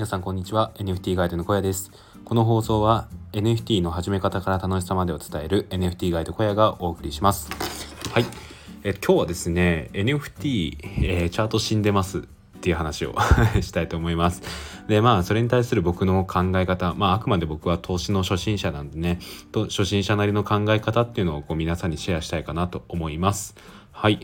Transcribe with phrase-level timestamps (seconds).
[0.00, 1.90] 皆さんこんにちは NFT ガイドの小屋です
[2.24, 7.50] この放送は NFT の始め方から楽しさまでを伝える NFT ガイド小屋がお送りします
[8.10, 8.24] はい
[8.82, 12.22] え今日はですね NFT、えー、チャート死んでますっ
[12.62, 13.14] ていう話を
[13.60, 14.42] したいと思います。
[14.86, 19.18] で、まあ、それに対する僕の考え方、まあ、あくまで僕は投資の初心者なんでね、
[19.50, 23.54] と初心者なりの考え方っていうのをこう皆さんにシェアしたいかなと思います。
[23.92, 24.20] はい。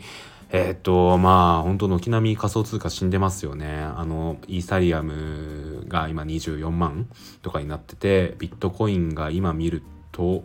[0.49, 3.81] えー、っと、まあ、本当軒並み仮想通貨死んでますよね。
[3.81, 7.09] あの、イーサリアムが今24万
[7.41, 10.43] とかになってて、ビットコインが今見ると、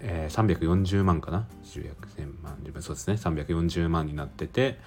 [0.00, 4.78] えー、340万かな ?10 0万、そうですね、340万になってて、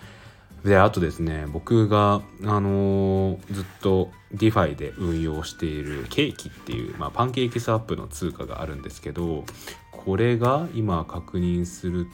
[0.64, 9.46] で、あとですね、僕が、あのー、ずっと DeFi で運用しているケーキっていう、まあ、パンケーキスワップの通貨があるんですけど、
[9.92, 12.08] これが今確認する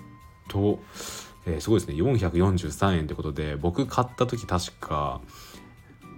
[0.50, 0.80] と、
[1.46, 1.96] えー、すごいですね。
[1.96, 5.22] 443円ってことで僕買った時確か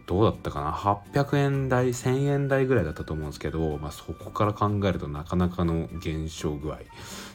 [0.06, 6.78] どうだったかな？800円台1000円台ぐらいだったと思うんですけど、まあ、そこから考えるとなかなかの減少具合。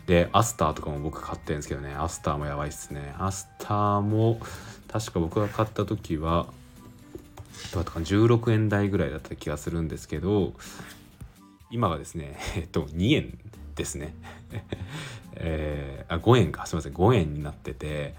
[0.07, 1.95] でアスターとかも僕買ってるんですけどね。
[1.95, 3.15] アスターもやばいっすね。
[3.19, 4.41] アスターも
[4.89, 6.47] 確か僕が買った時は
[7.73, 10.53] どうだったかな？16円台ぐらいだった気がするんですけど
[11.71, 13.39] 今がですねえっと2円
[13.75, 14.15] ですね。
[15.43, 18.15] えー、あ5円かすいません5円になってて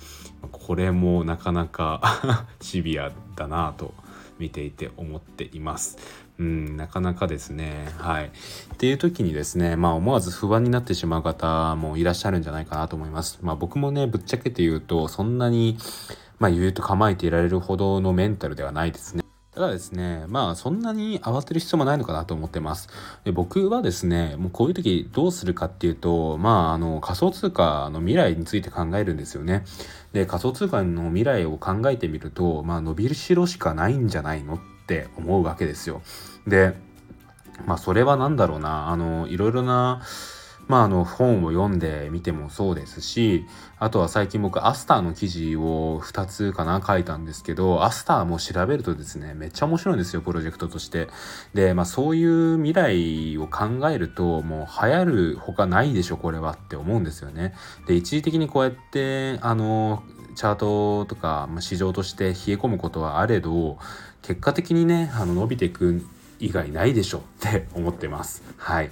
[0.51, 3.93] これもなかなか シビアだなと
[4.39, 5.97] 見ていて思っています。
[6.39, 7.87] うん、なかなかですね。
[7.97, 8.25] はい。
[8.25, 13.37] っていう時にですね、まあ思わず不安になってしまう方もいらっしゃるんじゃないかなと思います。
[13.43, 15.77] まあ僕もね、ぶっちゃけて言うと、そんなに、
[16.39, 19.20] まあ言うと構えていられるほどのメンタルではないですね。
[19.53, 22.87] ただですね、まあそんなに慌てる必要もないのかなと思ってます。
[23.25, 29.65] で僕はですね、もうこういう時どうするかっていうと、まああの仮想通貨の未来について考えるんですよね。
[30.13, 36.01] で、仮想通貨の未来を考えてみると、まあ伸びるしろしかないんじゃないのって思うわけですよ。
[36.47, 36.73] で、
[37.65, 40.01] まあそれは何だろうな、あの、いろいろな、
[40.67, 43.45] まあ、あの本を読んでみてもそうですし
[43.77, 51.07] あとは最近僕アスターの記事を2つかな書いたんですけどアスターも調べるとですねめっちゃ面白いんですよプロジェクトとして。
[51.53, 57.53] でまあそういう未来を考えるともう流行るほかないでしょこれはって思うんですよね。
[57.87, 60.03] で一時的にこうやってあの
[60.35, 63.77] チャートとか、市場として冷え込むことはあれど
[64.21, 66.05] 結果的にねあの伸びていく
[66.41, 68.91] 以外ないでしょって 思ってますはい。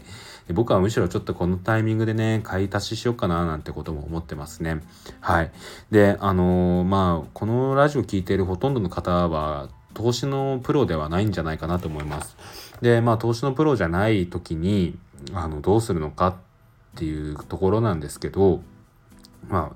[0.54, 4.82] 僕はむしろちょっとこのタイミングでね、買い足ししようかななんてことも思ってますね。
[5.20, 5.52] はい。
[5.92, 12.36] で、あのー、まあ、このラジオ聴いているほとんどの方は、投資のプロではないんじゃないかなと思います。
[12.82, 14.98] で、まあ、投資のプロじゃない時に、
[15.34, 16.36] あの、どうするのかっ
[16.96, 18.62] ていうところなんですけど、
[19.48, 19.76] ま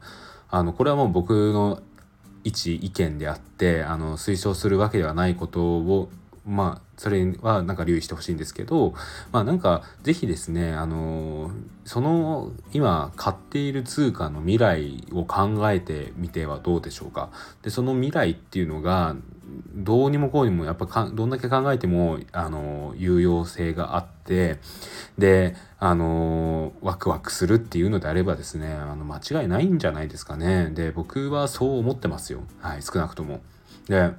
[0.50, 1.82] あ、あの、これはもう僕の
[2.44, 6.10] 一意見であって、あの、推奨するわけではないことを
[6.46, 8.94] まあそれはなんか留意してほしいんですけど
[9.32, 11.52] まあなんか是非ですねあの
[11.86, 17.30] その今買っている通貨の未来を考えてみてはどうでしょうか。
[17.62, 19.16] でその未来っていうのが
[19.76, 33.42] どうにもこうにもやっぱかどんだけ考えてもあの有用性があってであのワクワクするっていうのであればですねあの間違いないんじゃないですかねで僕はそう思ってますよはい少なくとも。
[33.88, 34.12] で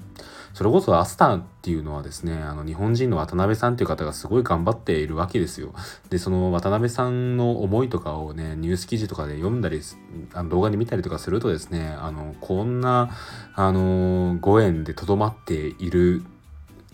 [0.52, 5.74] それこそアスターっていうのはですねあの日本人の渡辺さんっていう方がすごい頑張っているわけですよ。
[6.10, 9.80] でその渡辺さんの思いとかをねニュース記事とかで読んだり
[10.32, 13.10] あの動画で見たりとかするとですねあのこんな
[13.54, 16.22] あの5円でとどまっている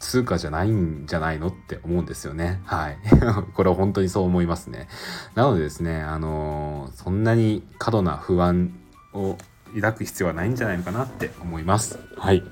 [0.00, 2.60] 通貨じゃないんじゃないのって思うんですよね。
[2.64, 2.98] はい。
[3.54, 4.88] これは本当にそう思いますね。
[5.34, 8.72] なのでですね、あのそんなに過度な不安
[9.12, 9.36] を
[9.74, 11.98] 抱く必要はないんじゃないのかなって思います。
[12.16, 12.42] はい。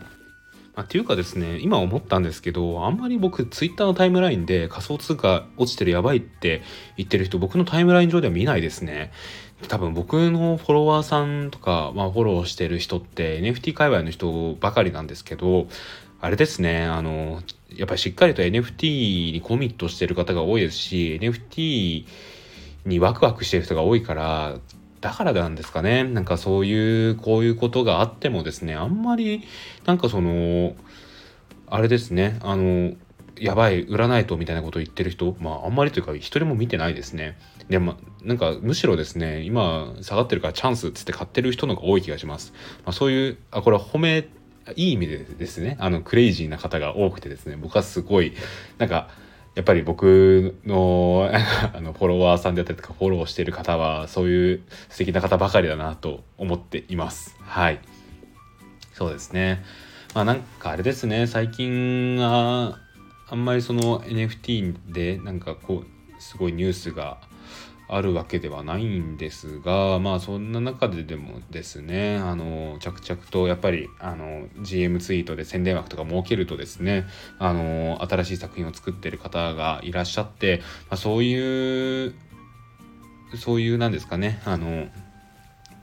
[0.79, 6.63] まあ、っていうかですね今思ったんですけどあんまり僕ツイッターのタイムラインで仮想通貨落ちてるやばいって
[6.97, 9.11] 言ってる人僕のタイムライン上では見ないですね
[9.67, 15.67] 多分僕のフォロワーさんとか、まあ、フォローしてる人って NFT 界隈の人ばかりなんですけど
[16.21, 17.43] あれですねあの
[17.75, 22.07] やっぱりしっかりと NFT にコミットしてる方が多いですし NFT
[22.87, 24.59] にワクワクしてる人が多いから
[25.01, 26.05] だからなんですかね。
[26.05, 29.45] なんかそういう、こういうことがあってもですね、あんまり、
[29.85, 30.75] なんかその、
[31.69, 32.95] あれですね、あの、
[33.39, 37.39] やばい、売らないとみたいなことを言ってる人、まああんまりというか一人も見てないですね。
[37.69, 37.95] でも、
[38.25, 42.53] なんかむしろですね、今下がってるからチャンスっつって買ってる人の方が多い気がします。
[42.85, 44.29] まあそういう、あ、これは褒め、
[44.77, 48.35] いい意味でですね、あのクレイジーな方が多くてですね、僕はすごい、
[48.79, 49.09] なんか、
[49.55, 51.29] やっぱり僕の
[51.75, 57.37] あのフォロワーさんであったりとかフォローしている方はそういう素敵な方ばかりだなと思っています。
[57.41, 57.81] はい。
[58.93, 59.65] そうですね。
[60.15, 62.79] まあなんかあれですね、最近は
[63.29, 67.19] あんまりその NFT でなんかこうすごいニュースが
[67.89, 77.07] あるわけではないんですがまあそんな中ででもですねあの着々とやっぱりあの GM ツイートで宣伝枠とか設けるとですね
[77.39, 80.59] あの新しい作品を作ってる方がいらっしゃって、
[80.91, 82.15] まあ、そういう
[83.37, 84.89] そういうなんですかねあの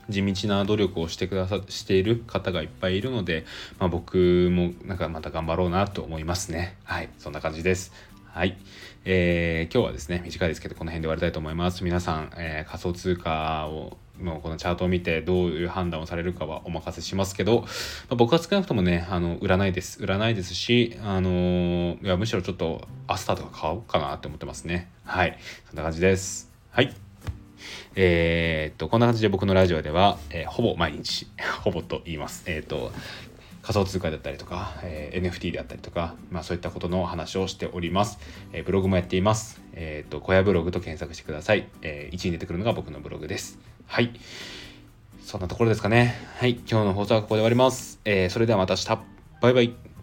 [0.08, 3.44] 地道な努力をしてくださしている方がいっぱいいるので、
[3.78, 6.76] まあ、僕もなんかまた頑張ろうなと思いますね。
[6.84, 7.92] はいそんな感じです。
[8.36, 8.58] はい。
[9.06, 11.82] えー、今日はですね、短いですけど、この辺で終わりたいと思います。
[11.84, 17.66] 皆さん、えー、仮想通貨をのこのチャートを見てどういう判断をされるかはお任せしますけど、ま
[18.10, 20.02] あ、僕は少なくともね、あの、売らないです。
[20.02, 24.90] 売らないですし、あのー、いや、むしろちょっとアスターとか買おうかなって思ってますね。
[25.04, 25.38] はい。
[25.70, 26.52] そんな感じです。
[26.70, 26.94] はい。
[27.94, 31.26] えー、っと、こんな感じで僕のラジオでは、えー、ほぼ毎日、
[31.64, 32.42] ほぼと言います。
[32.44, 32.92] えー、っと、
[33.66, 38.20] 仮想通貨だったりとか、えー、NFT であったりとか、まあ、そういったことの話をしております。
[38.52, 39.60] えー、ブログもやっています。
[39.72, 41.68] えっ、ー、と、小屋ブログと検索してください。
[41.82, 43.58] え、1位に出てくるのが僕のブログです。
[43.86, 44.12] はい。
[45.20, 46.14] そんなところですかね。
[46.36, 46.52] はい。
[46.52, 47.98] 今日の放送はここで終わります。
[48.04, 48.98] え、それではまた明日。
[49.40, 49.95] バイバイ。